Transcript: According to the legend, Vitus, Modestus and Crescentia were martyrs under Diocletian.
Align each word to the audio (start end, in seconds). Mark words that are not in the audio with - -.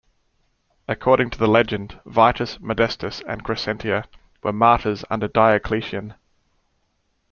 According 0.87 1.29
to 1.29 1.37
the 1.37 1.45
legend, 1.47 1.99
Vitus, 2.07 2.59
Modestus 2.59 3.21
and 3.27 3.43
Crescentia 3.43 4.05
were 4.41 4.51
martyrs 4.51 5.05
under 5.11 5.27
Diocletian. 5.27 6.15